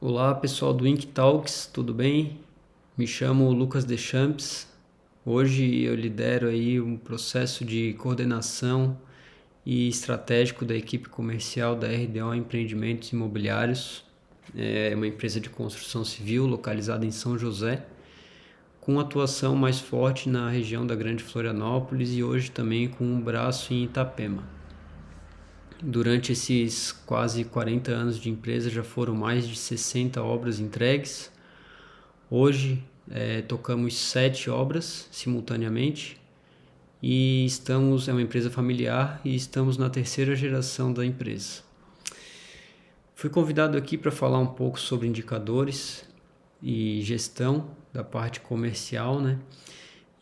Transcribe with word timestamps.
Olá 0.00 0.34
pessoal 0.34 0.74
do 0.74 0.88
Ink 0.88 1.06
Talks, 1.06 1.70
tudo 1.72 1.94
bem? 1.94 2.40
Me 2.98 3.06
chamo 3.06 3.52
Lucas 3.52 3.84
Deschamps. 3.84 4.66
Hoje 5.24 5.82
eu 5.84 5.94
lidero 5.94 6.48
aí 6.48 6.80
um 6.80 6.96
processo 6.96 7.64
de 7.64 7.92
coordenação 7.92 8.98
e 9.64 9.88
estratégico 9.88 10.64
da 10.64 10.74
equipe 10.74 11.08
comercial 11.08 11.76
da 11.76 11.86
RDO 11.86 12.34
Empreendimentos 12.34 13.12
Imobiliários. 13.12 14.04
É 14.56 14.92
uma 14.96 15.06
empresa 15.06 15.40
de 15.40 15.48
construção 15.48 16.04
civil 16.04 16.44
localizada 16.44 17.06
em 17.06 17.12
São 17.12 17.38
José, 17.38 17.86
com 18.80 18.98
atuação 18.98 19.54
mais 19.54 19.78
forte 19.78 20.28
na 20.28 20.50
região 20.50 20.84
da 20.84 20.96
Grande 20.96 21.22
Florianópolis 21.22 22.12
e 22.12 22.24
hoje 22.24 22.50
também 22.50 22.88
com 22.88 23.04
um 23.04 23.20
braço 23.20 23.72
em 23.72 23.84
Itapema. 23.84 24.55
Durante 25.82 26.32
esses 26.32 26.90
quase 26.90 27.44
40 27.44 27.92
anos 27.92 28.18
de 28.18 28.30
empresa 28.30 28.70
já 28.70 28.82
foram 28.82 29.14
mais 29.14 29.46
de 29.46 29.54
60 29.56 30.22
obras 30.22 30.58
entregues. 30.58 31.30
Hoje 32.30 32.82
é, 33.10 33.42
tocamos 33.42 33.94
sete 33.94 34.48
obras 34.48 35.06
simultaneamente 35.12 36.18
e 37.02 37.44
estamos 37.44 38.08
é 38.08 38.12
uma 38.12 38.22
empresa 38.22 38.50
familiar 38.50 39.20
e 39.22 39.34
estamos 39.34 39.76
na 39.76 39.90
terceira 39.90 40.34
geração 40.34 40.92
da 40.92 41.04
empresa. 41.04 41.60
Fui 43.14 43.28
convidado 43.28 43.76
aqui 43.76 43.98
para 43.98 44.10
falar 44.10 44.38
um 44.38 44.46
pouco 44.46 44.80
sobre 44.80 45.06
indicadores 45.06 46.08
e 46.62 47.02
gestão 47.02 47.70
da 47.92 48.02
parte 48.02 48.40
comercial, 48.40 49.20
né? 49.20 49.38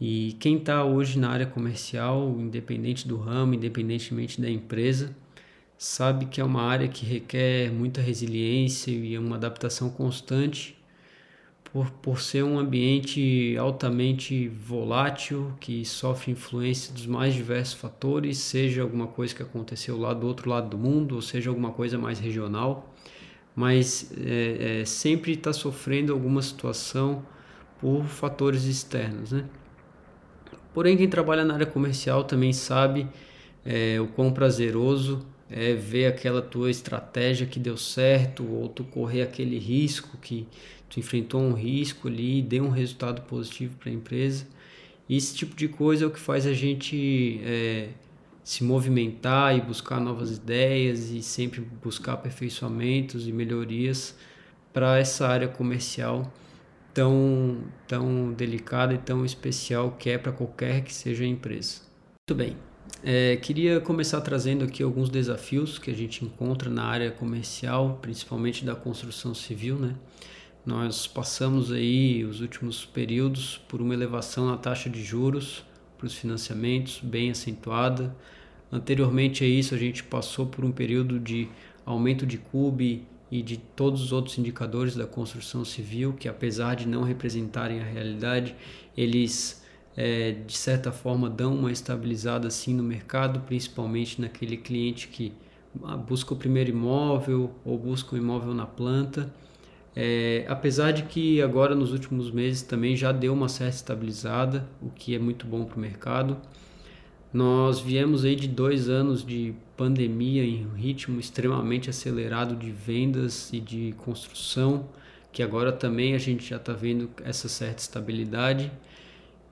E 0.00 0.36
quem 0.40 0.56
está 0.56 0.84
hoje 0.84 1.16
na 1.16 1.30
área 1.30 1.46
comercial, 1.46 2.36
independente 2.40 3.06
do 3.06 3.16
ramo, 3.16 3.54
independentemente 3.54 4.40
da 4.40 4.50
empresa, 4.50 5.14
sabe 5.76 6.26
que 6.26 6.40
é 6.40 6.44
uma 6.44 6.62
área 6.62 6.88
que 6.88 7.04
requer 7.04 7.70
muita 7.70 8.00
resiliência 8.00 8.90
e 8.90 9.18
uma 9.18 9.36
adaptação 9.36 9.90
constante 9.90 10.76
por, 11.74 11.90
por 11.90 12.20
ser 12.20 12.44
um 12.44 12.56
ambiente 12.56 13.56
altamente 13.58 14.46
volátil, 14.48 15.52
que 15.58 15.84
sofre 15.84 16.30
influência 16.30 16.94
dos 16.94 17.04
mais 17.04 17.34
diversos 17.34 17.74
fatores, 17.74 18.38
seja 18.38 18.82
alguma 18.82 19.08
coisa 19.08 19.34
que 19.34 19.42
aconteceu 19.42 19.98
lá 19.98 20.14
do 20.14 20.24
outro 20.24 20.48
lado 20.48 20.70
do 20.70 20.78
mundo, 20.78 21.16
ou 21.16 21.20
seja 21.20 21.50
alguma 21.50 21.72
coisa 21.72 21.98
mais 21.98 22.20
regional, 22.20 22.94
mas 23.56 24.12
é, 24.16 24.82
é, 24.82 24.84
sempre 24.84 25.32
está 25.32 25.52
sofrendo 25.52 26.12
alguma 26.12 26.42
situação 26.42 27.26
por 27.80 28.04
fatores 28.04 28.64
externos. 28.66 29.32
Né? 29.32 29.44
Porém, 30.72 30.96
quem 30.96 31.08
trabalha 31.08 31.44
na 31.44 31.54
área 31.54 31.66
comercial 31.66 32.22
também 32.22 32.52
sabe 32.52 33.08
é, 33.64 34.00
o 34.00 34.06
quão 34.06 34.32
prazeroso 34.32 35.26
é 35.56 35.72
ver 35.72 36.06
aquela 36.06 36.42
tua 36.42 36.68
estratégia 36.68 37.46
que 37.46 37.60
deu 37.60 37.76
certo 37.76 38.44
ou 38.44 38.68
tu 38.68 38.82
correr 38.82 39.22
aquele 39.22 39.56
risco 39.56 40.18
que 40.18 40.48
tu 40.90 40.98
enfrentou 40.98 41.40
um 41.40 41.52
risco 41.52 42.08
ali, 42.08 42.42
deu 42.42 42.64
um 42.64 42.70
resultado 42.70 43.22
positivo 43.22 43.76
para 43.76 43.88
a 43.88 43.92
empresa. 43.92 44.48
E 45.08 45.16
esse 45.16 45.32
tipo 45.36 45.54
de 45.54 45.68
coisa 45.68 46.04
é 46.04 46.08
o 46.08 46.10
que 46.10 46.18
faz 46.18 46.44
a 46.44 46.52
gente 46.52 47.40
é, 47.44 47.90
se 48.42 48.64
movimentar 48.64 49.56
e 49.56 49.60
buscar 49.60 50.00
novas 50.00 50.36
ideias 50.36 51.10
e 51.10 51.22
sempre 51.22 51.60
buscar 51.60 52.14
aperfeiçoamentos 52.14 53.28
e 53.28 53.32
melhorias 53.32 54.16
para 54.72 54.98
essa 54.98 55.28
área 55.28 55.46
comercial 55.46 56.32
tão, 56.92 57.62
tão 57.86 58.32
delicada 58.32 58.92
e 58.92 58.98
tão 58.98 59.24
especial 59.24 59.92
que 59.92 60.10
é 60.10 60.18
para 60.18 60.32
qualquer 60.32 60.82
que 60.82 60.92
seja 60.92 61.22
a 61.22 61.28
empresa. 61.28 61.82
Muito 62.28 62.36
bem, 62.36 62.56
é, 63.02 63.36
queria 63.36 63.80
começar 63.80 64.20
trazendo 64.20 64.64
aqui 64.64 64.82
alguns 64.82 65.08
desafios 65.08 65.78
que 65.78 65.90
a 65.90 65.94
gente 65.94 66.24
encontra 66.24 66.70
na 66.70 66.84
área 66.84 67.10
comercial, 67.10 67.98
principalmente 68.00 68.64
da 68.64 68.74
construção 68.74 69.34
civil, 69.34 69.78
né? 69.78 69.94
Nós 70.64 71.06
passamos 71.06 71.70
aí 71.70 72.24
os 72.24 72.40
últimos 72.40 72.86
períodos 72.86 73.58
por 73.68 73.82
uma 73.82 73.92
elevação 73.92 74.46
na 74.46 74.56
taxa 74.56 74.88
de 74.88 75.02
juros 75.02 75.62
para 75.98 76.06
os 76.06 76.14
financiamentos 76.14 77.00
bem 77.02 77.30
acentuada. 77.30 78.16
Anteriormente 78.72 79.44
a 79.44 79.46
isso, 79.46 79.74
a 79.74 79.78
gente 79.78 80.02
passou 80.02 80.46
por 80.46 80.64
um 80.64 80.72
período 80.72 81.20
de 81.20 81.48
aumento 81.84 82.24
de 82.24 82.38
CUB 82.38 83.06
e 83.30 83.42
de 83.42 83.58
todos 83.58 84.00
os 84.02 84.12
outros 84.12 84.38
indicadores 84.38 84.96
da 84.96 85.06
construção 85.06 85.64
civil, 85.64 86.14
que 86.14 86.28
apesar 86.28 86.76
de 86.76 86.88
não 86.88 87.02
representarem 87.02 87.80
a 87.80 87.84
realidade, 87.84 88.54
eles 88.96 89.63
é, 89.96 90.32
de 90.32 90.56
certa 90.56 90.90
forma 90.90 91.30
dão 91.30 91.54
uma 91.54 91.70
estabilizada 91.70 92.48
assim 92.48 92.74
no 92.74 92.82
mercado, 92.82 93.40
principalmente 93.40 94.20
naquele 94.20 94.56
cliente 94.56 95.08
que 95.08 95.32
ah, 95.82 95.96
busca 95.96 96.34
o 96.34 96.36
primeiro 96.36 96.70
imóvel 96.70 97.52
ou 97.64 97.78
busca 97.78 98.14
um 98.14 98.18
imóvel 98.18 98.54
na 98.54 98.66
planta. 98.66 99.32
É, 99.96 100.44
apesar 100.48 100.90
de 100.90 101.04
que 101.04 101.40
agora 101.40 101.74
nos 101.74 101.92
últimos 101.92 102.30
meses 102.30 102.62
também 102.62 102.96
já 102.96 103.12
deu 103.12 103.32
uma 103.32 103.48
certa 103.48 103.76
estabilizada, 103.76 104.68
o 104.82 104.90
que 104.90 105.14
é 105.14 105.18
muito 105.18 105.46
bom 105.46 105.64
para 105.64 105.76
o 105.76 105.80
mercado. 105.80 106.36
Nós 107.32 107.80
viemos 107.80 108.24
aí 108.24 108.34
de 108.34 108.48
dois 108.48 108.88
anos 108.88 109.24
de 109.24 109.54
pandemia 109.76 110.44
em 110.44 110.66
um 110.66 110.74
ritmo 110.74 111.18
extremamente 111.18 111.90
acelerado 111.90 112.56
de 112.56 112.70
vendas 112.70 113.52
e 113.52 113.60
de 113.60 113.92
construção, 113.98 114.88
que 115.32 115.42
agora 115.42 115.72
também 115.72 116.14
a 116.14 116.18
gente 116.18 116.48
já 116.48 116.56
está 116.56 116.72
vendo 116.72 117.10
essa 117.24 117.48
certa 117.48 117.82
estabilidade 117.82 118.70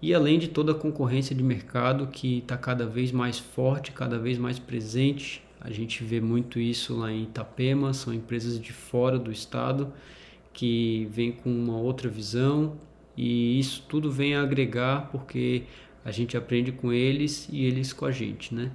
e 0.02 0.12
além 0.12 0.36
de 0.36 0.48
toda 0.48 0.72
a 0.72 0.74
concorrência 0.74 1.34
de 1.34 1.44
mercado 1.44 2.08
que 2.08 2.38
está 2.38 2.56
cada 2.56 2.84
vez 2.84 3.12
mais 3.12 3.38
forte, 3.38 3.92
cada 3.92 4.18
vez 4.18 4.36
mais 4.36 4.58
presente. 4.58 5.40
A 5.60 5.70
gente 5.70 6.02
vê 6.02 6.20
muito 6.20 6.58
isso 6.58 6.96
lá 6.96 7.12
em 7.12 7.22
Itapema, 7.22 7.94
são 7.94 8.12
empresas 8.12 8.60
de 8.60 8.72
fora 8.72 9.16
do 9.16 9.30
estado 9.30 9.92
que 10.52 11.06
vêm 11.12 11.30
com 11.30 11.48
uma 11.48 11.76
outra 11.76 12.08
visão 12.10 12.76
e 13.16 13.60
isso 13.60 13.86
tudo 13.88 14.10
vem 14.10 14.34
a 14.34 14.42
agregar 14.42 15.08
porque 15.12 15.62
a 16.04 16.10
gente 16.10 16.36
aprende 16.36 16.72
com 16.72 16.92
eles 16.92 17.48
e 17.52 17.64
eles 17.64 17.92
com 17.92 18.04
a 18.04 18.10
gente, 18.10 18.52
né? 18.52 18.72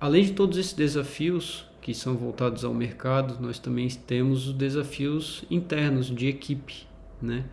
Além 0.00 0.24
de 0.24 0.32
todos 0.32 0.58
esses 0.58 0.72
desafios 0.72 1.64
que 1.80 1.94
são 1.94 2.16
voltados 2.16 2.64
ao 2.64 2.74
mercado, 2.74 3.40
nós 3.40 3.60
também 3.60 3.88
temos 3.88 4.48
os 4.48 4.52
desafios 4.52 5.44
internos 5.48 6.10
de 6.10 6.26
equipe, 6.26 6.88
né? 7.22 7.44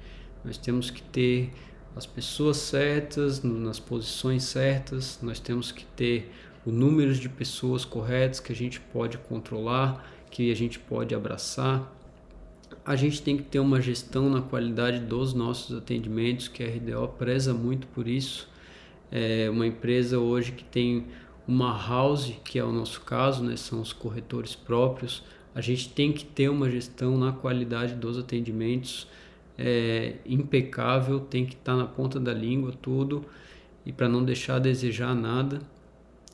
Nós 0.44 0.58
temos 0.58 0.90
que 0.90 1.04
ter 1.04 1.52
as 1.96 2.06
pessoas 2.06 2.58
certas, 2.58 3.44
nas 3.44 3.80
posições 3.80 4.44
certas, 4.44 5.20
nós 5.22 5.40
temos 5.40 5.72
que 5.72 5.86
ter 5.86 6.32
o 6.66 6.72
número 6.72 7.14
de 7.14 7.28
pessoas 7.28 7.84
corretas 7.84 8.40
que 8.40 8.52
a 8.52 8.56
gente 8.56 8.80
pode 8.80 9.18
controlar, 9.18 10.06
que 10.30 10.52
a 10.52 10.56
gente 10.56 10.80
pode 10.80 11.14
abraçar. 11.14 11.92
A 12.86 12.96
gente 12.96 13.22
tem 13.22 13.36
que 13.36 13.44
ter 13.44 13.60
uma 13.60 13.82
gestão 13.82 14.30
na 14.30 14.42
qualidade 14.42 15.00
dos 15.00 15.34
nossos 15.34 15.76
atendimentos, 15.76 16.48
que 16.48 16.64
a 16.64 16.68
RDO 16.68 17.08
preza 17.18 17.54
muito 17.54 17.88
por 17.88 18.08
isso. 18.08 18.50
É 19.12 19.50
uma 19.50 19.68
empresa 19.68 20.18
hoje 20.18 20.54
que 20.54 20.64
tem 20.64 21.08
uma 21.48 21.78
house, 21.78 22.34
que 22.46 22.58
é 22.58 22.64
o 22.64 22.72
nosso 22.72 23.02
caso, 23.02 23.44
né, 23.44 23.58
são 23.58 23.82
os 23.82 23.92
corretores 23.92 24.56
próprios. 24.56 25.24
A 25.54 25.60
gente 25.60 25.90
tem 25.90 26.14
que 26.14 26.24
ter 26.24 26.48
uma 26.48 26.70
gestão 26.70 27.18
na 27.18 27.34
qualidade 27.34 27.96
dos 27.96 28.18
atendimentos 28.18 29.08
é, 29.64 30.16
impecável, 30.26 31.20
tem 31.20 31.46
que 31.46 31.54
estar 31.54 31.74
tá 31.74 31.78
na 31.78 31.86
ponta 31.86 32.20
da 32.20 32.34
língua 32.34 32.74
tudo 32.82 33.24
e 33.86 33.92
para 33.92 34.10
não 34.10 34.26
deixar 34.26 34.56
a 34.56 34.60
desejar 34.60 35.14
nada. 35.14 35.62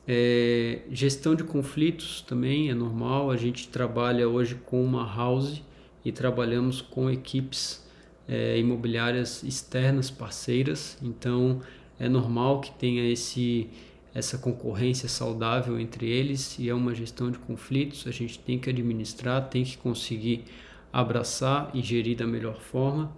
É, 0.06 0.80
gestão 0.90 1.34
de 1.34 1.44
conflitos 1.44 2.22
também 2.22 2.70
é 2.70 2.74
normal. 2.74 3.30
A 3.30 3.36
gente 3.36 3.68
trabalha 3.68 4.26
hoje 4.26 4.54
com 4.54 4.82
uma 4.82 5.04
house 5.04 5.62
e 6.02 6.10
trabalhamos 6.10 6.80
com 6.80 7.10
equipes 7.10 7.86
é, 8.26 8.58
imobiliárias 8.58 9.42
externas 9.42 10.10
parceiras. 10.10 10.96
Então 11.02 11.60
é 12.00 12.08
normal 12.08 12.62
que 12.62 12.70
tenha 12.72 13.06
esse 13.10 13.68
essa 14.14 14.38
concorrência 14.38 15.08
saudável 15.08 15.78
entre 15.78 16.08
eles 16.08 16.58
e 16.58 16.68
é 16.68 16.74
uma 16.74 16.94
gestão 16.94 17.30
de 17.30 17.38
conflitos. 17.38 18.06
A 18.06 18.10
gente 18.10 18.38
tem 18.38 18.58
que 18.58 18.70
administrar, 18.70 19.48
tem 19.48 19.62
que 19.62 19.76
conseguir 19.76 20.44
abraçar 20.92 21.70
e 21.74 21.82
gerir 21.82 22.16
da 22.16 22.26
melhor 22.26 22.60
forma. 22.60 23.12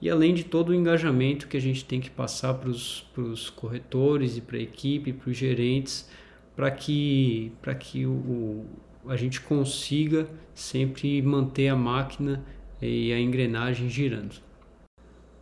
E 0.00 0.10
além 0.10 0.34
de 0.34 0.44
todo 0.44 0.70
o 0.70 0.74
engajamento 0.74 1.48
que 1.48 1.56
a 1.56 1.60
gente 1.60 1.84
tem 1.84 2.00
que 2.00 2.10
passar 2.10 2.54
para 2.54 2.68
os 2.68 3.50
corretores 3.50 4.36
e 4.36 4.40
para 4.40 4.58
a 4.58 4.60
equipe, 4.60 5.12
para 5.12 5.30
os 5.30 5.36
gerentes, 5.36 6.08
para 6.54 6.70
que, 6.70 7.52
que 7.80 8.04
o, 8.04 8.12
o, 8.12 8.66
a 9.08 9.16
gente 9.16 9.40
consiga 9.40 10.28
sempre 10.54 11.20
manter 11.22 11.68
a 11.68 11.76
máquina 11.76 12.44
e 12.80 13.12
a 13.12 13.18
engrenagem 13.18 13.88
girando. 13.88 14.36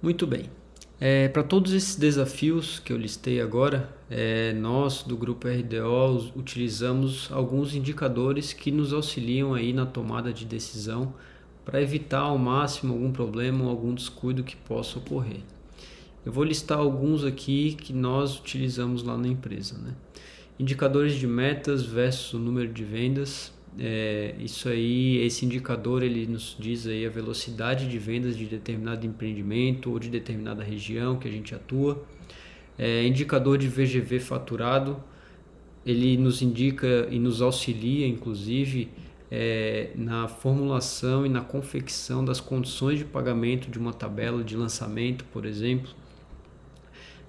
Muito 0.00 0.26
bem. 0.26 0.44
É, 1.00 1.26
para 1.26 1.42
todos 1.42 1.72
esses 1.72 1.96
desafios 1.96 2.78
que 2.78 2.92
eu 2.92 2.96
listei 2.96 3.40
agora, 3.40 3.92
é, 4.08 4.52
nós 4.52 5.02
do 5.02 5.16
grupo 5.16 5.48
RDO 5.48 6.30
utilizamos 6.36 7.28
alguns 7.32 7.74
indicadores 7.74 8.52
que 8.52 8.70
nos 8.70 8.92
auxiliam 8.92 9.54
aí 9.54 9.72
na 9.72 9.84
tomada 9.84 10.32
de 10.32 10.44
decisão 10.44 11.12
para 11.64 11.80
evitar 11.80 12.20
ao 12.20 12.38
máximo 12.38 12.92
algum 12.92 13.12
problema 13.12 13.64
ou 13.64 13.70
algum 13.70 13.94
descuido 13.94 14.42
que 14.42 14.56
possa 14.56 14.98
ocorrer. 14.98 15.40
Eu 16.24 16.32
vou 16.32 16.44
listar 16.44 16.78
alguns 16.78 17.24
aqui 17.24 17.74
que 17.74 17.92
nós 17.92 18.38
utilizamos 18.38 19.02
lá 19.02 19.18
na 19.18 19.26
empresa. 19.26 19.76
Né? 19.78 19.94
Indicadores 20.58 21.14
de 21.14 21.26
metas 21.26 21.84
versus 21.84 22.40
número 22.40 22.72
de 22.72 22.84
vendas. 22.84 23.52
É, 23.78 24.34
isso 24.38 24.68
aí, 24.68 25.16
esse 25.18 25.44
indicador, 25.44 26.02
ele 26.02 26.26
nos 26.26 26.56
diz 26.58 26.86
aí 26.86 27.06
a 27.06 27.10
velocidade 27.10 27.88
de 27.88 27.98
vendas 27.98 28.36
de 28.36 28.44
determinado 28.44 29.06
empreendimento 29.06 29.90
ou 29.90 29.98
de 29.98 30.08
determinada 30.08 30.62
região 30.62 31.16
que 31.16 31.26
a 31.26 31.30
gente 31.30 31.54
atua. 31.54 32.04
É, 32.78 33.04
indicador 33.06 33.58
de 33.58 33.66
VGV 33.66 34.20
faturado, 34.20 35.02
ele 35.84 36.16
nos 36.16 36.42
indica 36.42 37.08
e 37.10 37.18
nos 37.18 37.42
auxilia, 37.42 38.06
inclusive, 38.06 38.88
é, 39.34 39.88
na 39.94 40.28
formulação 40.28 41.24
e 41.24 41.28
na 41.30 41.40
confecção 41.40 42.22
das 42.22 42.38
condições 42.38 42.98
de 42.98 43.04
pagamento 43.06 43.70
de 43.70 43.78
uma 43.78 43.94
tabela 43.94 44.44
de 44.44 44.54
lançamento, 44.54 45.24
por 45.32 45.46
exemplo. 45.46 45.90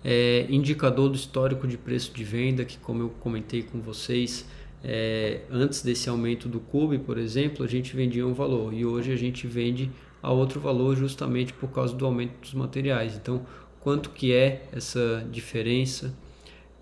É, 0.03 0.45
indicador 0.50 1.07
do 1.07 1.15
histórico 1.15 1.65
de 1.65 1.77
preço 1.77 2.11
de 2.11 2.25
venda, 2.25 2.65
que, 2.65 2.77
como 2.77 3.03
eu 3.03 3.09
comentei 3.21 3.63
com 3.63 3.79
vocês, 3.79 4.45
é, 4.83 5.44
antes 5.50 5.81
desse 5.81 6.09
aumento 6.09 6.50
do 6.50 6.59
CUB, 6.59 7.00
por 7.00 7.17
exemplo, 7.17 7.63
a 7.63 7.69
gente 7.69 7.95
vendia 7.95 8.27
um 8.27 8.33
valor 8.33 8.73
e 8.73 8.85
hoje 8.85 9.13
a 9.13 9.15
gente 9.15 9.47
vende 9.47 9.89
a 10.21 10.29
outro 10.29 10.59
valor 10.59 10.97
justamente 10.97 11.53
por 11.53 11.69
causa 11.69 11.95
do 11.95 12.05
aumento 12.05 12.38
dos 12.41 12.53
materiais. 12.53 13.15
Então, 13.15 13.45
quanto 13.79 14.09
que 14.09 14.33
é 14.33 14.67
essa 14.73 15.25
diferença? 15.31 16.13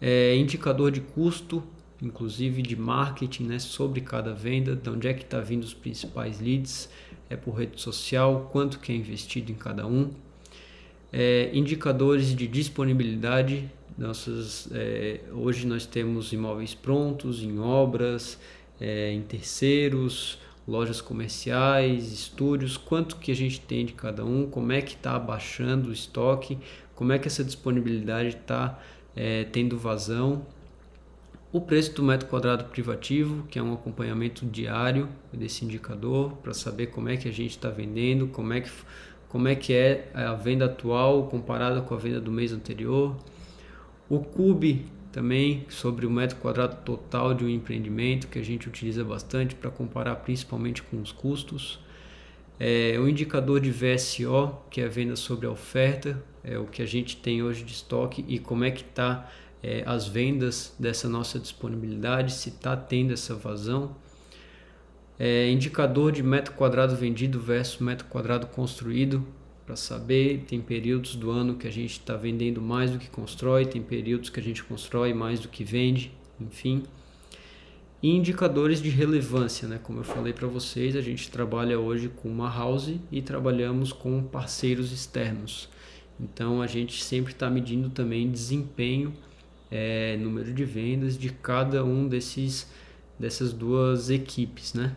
É, 0.01 0.35
indicador 0.35 0.89
de 0.89 1.01
custo, 1.01 1.62
inclusive 2.01 2.62
de 2.62 2.75
marketing, 2.75 3.44
né, 3.44 3.59
sobre 3.59 4.01
cada 4.01 4.33
venda, 4.33 4.75
de 4.75 4.89
onde 4.89 5.07
é 5.07 5.13
que 5.13 5.24
está 5.24 5.39
vindo 5.39 5.63
os 5.63 5.74
principais 5.74 6.39
leads, 6.42 6.89
é 7.30 7.36
por 7.36 7.53
rede 7.53 7.80
social, 7.80 8.50
quanto 8.51 8.80
que 8.80 8.92
é 8.92 8.95
investido 8.95 9.51
em 9.51 9.56
cada 9.56 9.86
um. 9.86 10.09
É, 11.13 11.50
indicadores 11.53 12.36
de 12.36 12.48
disponibilidade, 12.48 13.69
nossas, 13.98 14.69
é, 14.71 15.21
hoje 15.31 15.68
nós 15.68 15.86
temos 15.86 16.33
imóveis 16.33 16.74
prontos, 16.74 17.44
em 17.44 17.59
obras, 17.59 18.39
é, 18.80 19.12
em 19.12 19.21
terceiros, 19.21 20.39
lojas 20.68 21.01
comerciais, 21.01 22.12
estúdios, 22.12 22.77
quanto 22.77 23.18
que 23.18 23.31
a 23.31 23.36
gente 23.36 23.59
tem 23.59 23.86
de 23.86 23.94
cada 23.94 24.24
um, 24.24 24.50
como 24.50 24.71
é 24.71 24.81
que 24.81 24.95
está 24.95 25.15
abaixando 25.15 25.89
o 25.89 25.94
estoque, 25.94 26.57
como 26.95 27.12
é 27.12 27.19
que 27.19 27.27
essa 27.27 27.44
disponibilidade 27.44 28.30
está 28.30 28.80
é, 29.15 29.44
tendo 29.45 29.77
vazão. 29.77 30.45
O 31.53 31.59
preço 31.59 31.94
do 31.94 32.01
metro 32.01 32.30
quadrado 32.30 32.63
privativo, 32.65 33.45
que 33.48 33.59
é 33.59 33.62
um 33.62 33.74
acompanhamento 33.74 34.45
diário 34.45 35.09
desse 35.33 35.65
indicador, 35.65 36.38
para 36.38 36.53
saber 36.53 36.88
como 36.88 37.09
é 37.09 37.18
que 37.18 37.27
a 37.27 37.31
gente 37.31 37.51
está 37.51 37.69
vendendo, 37.69 38.25
como 38.27 38.53
é, 38.53 38.62
que, 38.62 38.71
como 39.27 39.50
é 39.50 39.56
que 39.56 39.74
é 39.74 40.09
a 40.13 40.33
venda 40.33 40.63
atual 40.63 41.27
comparada 41.27 41.81
com 41.81 41.94
a 41.94 41.98
venda 41.98 42.21
do 42.21 42.31
mês 42.31 42.53
anterior. 42.53 43.18
O 44.07 44.19
CUB 44.19 44.86
também, 45.12 45.65
sobre 45.68 46.06
o 46.06 46.09
metro 46.09 46.38
quadrado 46.38 46.77
total 46.86 47.33
de 47.33 47.44
um 47.44 47.50
empreendimento, 47.50 48.30
que 48.30 48.39
a 48.39 48.44
gente 48.44 48.69
utiliza 48.69 49.04
bastante 49.04 49.54
para 49.54 49.69
comparar 49.69 50.15
principalmente 50.15 50.81
com 50.81 51.01
os 51.01 51.12
custos. 51.12 51.81
É, 52.57 52.97
o 52.97 53.09
indicador 53.09 53.59
de 53.59 53.71
VSO, 53.71 54.56
que 54.69 54.80
é 54.80 54.86
a 54.86 54.89
venda 54.89 55.18
sobre 55.18 55.47
a 55.47 55.51
oferta, 55.51 56.24
é 56.45 56.57
o 56.57 56.63
que 56.63 56.81
a 56.81 56.86
gente 56.86 57.18
tem 57.18 57.44
hoje 57.44 57.65
de 57.65 57.74
estoque 57.74 58.24
e 58.25 58.39
como 58.39 58.63
é 58.63 58.71
que 58.71 58.83
está 58.83 59.30
é, 59.63 59.83
as 59.85 60.07
vendas 60.07 60.73
dessa 60.79 61.07
nossa 61.07 61.39
disponibilidade, 61.39 62.33
se 62.33 62.49
está 62.49 62.75
tendo 62.75 63.13
essa 63.13 63.35
vazão. 63.35 63.95
É, 65.19 65.49
indicador 65.49 66.11
de 66.11 66.23
metro 66.23 66.53
quadrado 66.53 66.95
vendido 66.95 67.39
versus 67.39 67.79
metro 67.79 68.07
quadrado 68.07 68.47
construído, 68.47 69.25
para 69.71 69.75
saber. 69.75 70.43
Tem 70.47 70.59
períodos 70.59 71.15
do 71.15 71.31
ano 71.31 71.55
que 71.55 71.67
a 71.67 71.71
gente 71.71 71.91
está 71.91 72.15
vendendo 72.15 72.61
mais 72.61 72.91
do 72.91 72.99
que 72.99 73.09
constrói, 73.09 73.65
tem 73.65 73.81
períodos 73.81 74.29
que 74.29 74.39
a 74.39 74.43
gente 74.43 74.63
constrói 74.63 75.13
mais 75.13 75.39
do 75.39 75.47
que 75.47 75.63
vende, 75.63 76.11
enfim. 76.39 76.83
E 78.03 78.09
indicadores 78.09 78.81
de 78.81 78.89
relevância, 78.89 79.67
né? 79.67 79.79
como 79.81 79.99
eu 79.99 80.03
falei 80.03 80.33
para 80.33 80.47
vocês, 80.47 80.95
a 80.95 81.01
gente 81.01 81.29
trabalha 81.29 81.79
hoje 81.79 82.09
com 82.09 82.27
uma 82.27 82.49
house 82.49 82.95
e 83.11 83.21
trabalhamos 83.21 83.93
com 83.93 84.23
parceiros 84.23 84.91
externos. 84.91 85.69
Então 86.19 86.61
a 86.61 86.67
gente 86.67 87.03
sempre 87.03 87.31
está 87.31 87.49
medindo 87.49 87.89
também 87.89 88.29
desempenho 88.29 89.13
é, 89.71 90.18
número 90.18 90.53
de 90.53 90.65
vendas 90.65 91.18
de 91.18 91.29
cada 91.29 91.83
um 91.83 92.07
desses 92.07 92.68
dessas 93.18 93.53
duas 93.53 94.09
equipes, 94.09 94.73
né? 94.73 94.95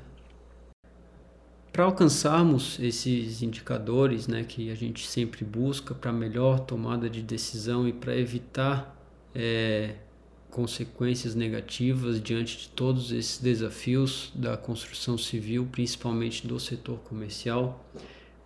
Para 1.72 1.84
alcançarmos 1.84 2.78
esses 2.80 3.42
indicadores, 3.42 4.26
né, 4.26 4.44
que 4.44 4.70
a 4.70 4.74
gente 4.74 5.06
sempre 5.06 5.44
busca 5.44 5.94
para 5.94 6.12
melhor 6.12 6.60
tomada 6.60 7.10
de 7.10 7.20
decisão 7.20 7.86
e 7.86 7.92
para 7.92 8.16
evitar 8.16 8.96
é, 9.34 9.96
consequências 10.50 11.34
negativas 11.34 12.22
diante 12.22 12.58
de 12.58 12.68
todos 12.68 13.10
esses 13.10 13.38
desafios 13.38 14.32
da 14.36 14.56
construção 14.56 15.18
civil, 15.18 15.68
principalmente 15.70 16.46
do 16.46 16.58
setor 16.60 16.98
comercial, 17.00 17.84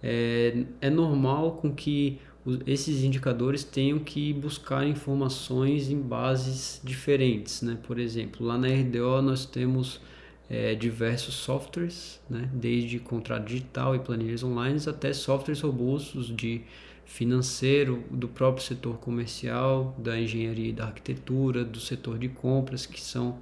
é, 0.02 0.64
é 0.80 0.88
normal 0.88 1.58
com 1.60 1.70
que 1.72 2.18
esses 2.66 3.02
indicadores 3.02 3.64
tenham 3.64 3.98
que 3.98 4.32
buscar 4.32 4.86
informações 4.86 5.90
em 5.90 6.00
bases 6.00 6.80
diferentes, 6.82 7.62
né? 7.62 7.76
Por 7.82 7.98
exemplo, 7.98 8.46
lá 8.46 8.56
na 8.56 8.68
RDO 8.68 9.20
nós 9.22 9.44
temos 9.44 10.00
é, 10.48 10.74
diversos 10.74 11.34
softwares, 11.34 12.20
né? 12.28 12.48
desde 12.52 12.98
contrato 12.98 13.46
digital 13.46 13.94
e 13.94 13.98
planilhas 13.98 14.42
online 14.42 14.80
até 14.86 15.12
softwares 15.12 15.60
robustos 15.60 16.34
de 16.34 16.62
financeiro, 17.04 18.04
do 18.10 18.28
próprio 18.28 18.64
setor 18.64 18.98
comercial, 18.98 19.94
da 19.98 20.18
engenharia 20.18 20.68
e 20.68 20.72
da 20.72 20.84
arquitetura, 20.84 21.64
do 21.64 21.80
setor 21.80 22.18
de 22.18 22.28
compras, 22.28 22.86
que 22.86 23.00
são 23.00 23.38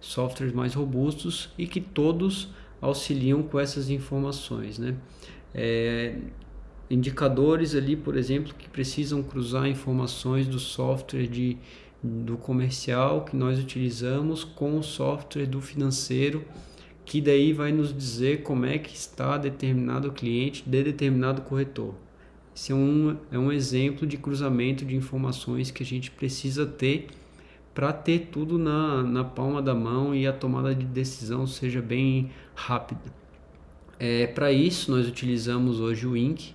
softwares 0.00 0.54
mais 0.54 0.74
robustos 0.74 1.50
e 1.58 1.66
que 1.66 1.80
todos 1.80 2.48
auxiliam 2.80 3.42
com 3.42 3.60
essas 3.60 3.90
informações, 3.90 4.78
né? 4.78 4.96
É, 5.54 6.16
indicadores 6.90 7.74
ali, 7.74 7.96
por 7.96 8.16
exemplo, 8.16 8.52
que 8.52 8.68
precisam 8.68 9.22
cruzar 9.22 9.68
informações 9.68 10.48
do 10.48 10.58
software 10.58 11.28
de, 11.28 11.56
do 12.02 12.36
comercial 12.36 13.24
que 13.24 13.36
nós 13.36 13.58
utilizamos 13.58 14.42
com 14.42 14.76
o 14.76 14.82
software 14.82 15.46
do 15.46 15.60
financeiro, 15.60 16.44
que 17.04 17.20
daí 17.20 17.52
vai 17.52 17.70
nos 17.70 17.96
dizer 17.96 18.42
como 18.42 18.66
é 18.66 18.76
que 18.76 18.94
está 18.94 19.38
determinado 19.38 20.10
cliente 20.10 20.64
de 20.66 20.82
determinado 20.82 21.42
corretor. 21.42 21.94
Esse 22.54 22.72
é 22.72 22.74
um, 22.74 23.16
é 23.30 23.38
um 23.38 23.52
exemplo 23.52 24.06
de 24.06 24.16
cruzamento 24.16 24.84
de 24.84 24.96
informações 24.96 25.70
que 25.70 25.82
a 25.82 25.86
gente 25.86 26.10
precisa 26.10 26.66
ter 26.66 27.06
para 27.72 27.92
ter 27.92 28.28
tudo 28.32 28.58
na, 28.58 29.02
na 29.02 29.22
palma 29.22 29.62
da 29.62 29.74
mão 29.74 30.14
e 30.14 30.26
a 30.26 30.32
tomada 30.32 30.74
de 30.74 30.84
decisão 30.84 31.46
seja 31.46 31.80
bem 31.80 32.30
rápida. 32.54 33.00
É, 33.98 34.26
para 34.26 34.50
isso, 34.50 34.90
nós 34.90 35.06
utilizamos 35.06 35.78
hoje 35.78 36.06
o 36.06 36.16
INC, 36.16 36.54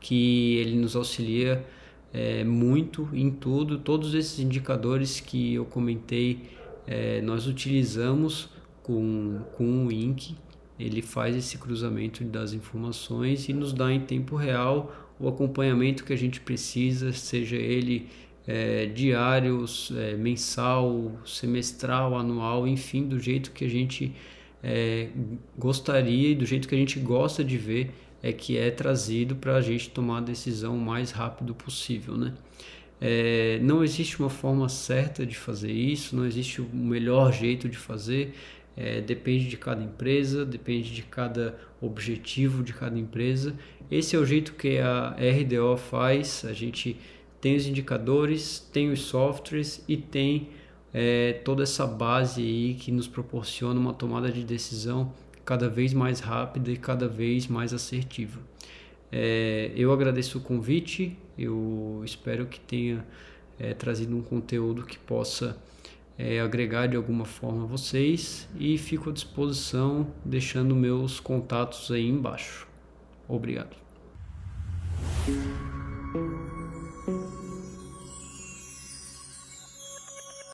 que 0.00 0.56
ele 0.56 0.76
nos 0.76 0.94
auxilia 0.96 1.64
é, 2.12 2.44
muito 2.44 3.08
em 3.12 3.30
tudo. 3.30 3.78
Todos 3.78 4.14
esses 4.14 4.38
indicadores 4.38 5.20
que 5.20 5.54
eu 5.54 5.64
comentei, 5.64 6.42
é, 6.86 7.20
nós 7.22 7.46
utilizamos 7.46 8.48
com, 8.82 9.40
com 9.56 9.86
o 9.86 9.92
INC. 9.92 10.34
Ele 10.78 11.02
faz 11.02 11.36
esse 11.36 11.58
cruzamento 11.58 12.24
das 12.24 12.52
informações 12.52 13.48
e 13.48 13.52
nos 13.52 13.72
dá 13.72 13.92
em 13.92 14.00
tempo 14.00 14.36
real 14.36 14.94
o 15.18 15.28
acompanhamento 15.28 16.04
que 16.04 16.12
a 16.12 16.16
gente 16.16 16.40
precisa, 16.40 17.12
seja 17.12 17.56
ele 17.56 18.06
é, 18.46 18.86
diário, 18.86 19.64
é, 19.96 20.16
mensal, 20.16 21.12
semestral, 21.26 22.16
anual, 22.16 22.66
enfim, 22.66 23.06
do 23.06 23.18
jeito 23.18 23.50
que 23.50 23.64
a 23.64 23.68
gente 23.68 24.14
é, 24.62 25.08
gostaria 25.58 26.30
e 26.30 26.34
do 26.34 26.46
jeito 26.46 26.68
que 26.68 26.74
a 26.74 26.78
gente 26.78 26.98
gosta 26.98 27.44
de 27.44 27.58
ver 27.58 27.90
é 28.22 28.32
que 28.32 28.56
é 28.56 28.70
trazido 28.70 29.36
para 29.36 29.56
a 29.56 29.60
gente 29.60 29.90
tomar 29.90 30.18
a 30.18 30.22
decisão 30.22 30.76
o 30.76 30.80
mais 30.80 31.10
rápido 31.10 31.54
possível, 31.54 32.16
né? 32.16 32.34
É, 33.00 33.60
não 33.62 33.84
existe 33.84 34.18
uma 34.18 34.28
forma 34.28 34.68
certa 34.68 35.24
de 35.24 35.36
fazer 35.36 35.70
isso, 35.70 36.16
não 36.16 36.26
existe 36.26 36.60
o 36.60 36.68
melhor 36.72 37.32
jeito 37.32 37.68
de 37.68 37.76
fazer, 37.76 38.34
é, 38.76 39.00
depende 39.00 39.48
de 39.48 39.56
cada 39.56 39.82
empresa, 39.82 40.44
depende 40.44 40.92
de 40.92 41.02
cada 41.02 41.56
objetivo 41.80 42.62
de 42.62 42.72
cada 42.72 42.98
empresa. 42.98 43.54
Esse 43.90 44.16
é 44.16 44.18
o 44.18 44.26
jeito 44.26 44.54
que 44.54 44.78
a 44.78 45.10
RDO 45.10 45.76
faz, 45.76 46.44
a 46.44 46.52
gente 46.52 46.96
tem 47.40 47.56
os 47.56 47.66
indicadores, 47.66 48.58
tem 48.72 48.90
os 48.90 49.00
softwares 49.02 49.82
e 49.86 49.96
tem 49.96 50.48
é, 50.92 51.34
toda 51.44 51.62
essa 51.62 51.86
base 51.86 52.42
aí 52.42 52.74
que 52.74 52.90
nos 52.90 53.06
proporciona 53.06 53.78
uma 53.78 53.94
tomada 53.94 54.30
de 54.30 54.42
decisão 54.42 55.12
cada 55.48 55.66
vez 55.66 55.94
mais 55.94 56.20
rápida 56.20 56.70
e 56.70 56.76
cada 56.76 57.08
vez 57.08 57.46
mais 57.46 57.72
assertiva. 57.72 58.38
É, 59.10 59.72
eu 59.74 59.90
agradeço 59.90 60.36
o 60.36 60.40
convite, 60.42 61.16
eu 61.38 62.02
espero 62.04 62.44
que 62.44 62.60
tenha 62.60 63.02
é, 63.58 63.72
trazido 63.72 64.14
um 64.14 64.20
conteúdo 64.20 64.84
que 64.84 64.98
possa 64.98 65.56
é, 66.18 66.38
agregar 66.38 66.86
de 66.86 66.96
alguma 66.98 67.24
forma 67.24 67.64
vocês 67.64 68.46
e 68.60 68.76
fico 68.76 69.08
à 69.08 69.12
disposição 69.12 70.12
deixando 70.22 70.76
meus 70.76 71.18
contatos 71.18 71.90
aí 71.90 72.06
embaixo. 72.06 72.68
Obrigado. 73.26 73.74